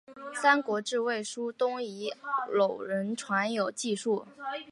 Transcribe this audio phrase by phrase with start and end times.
[0.41, 2.11] 三国志魏书东夷
[2.55, 4.25] 倭人传有记述。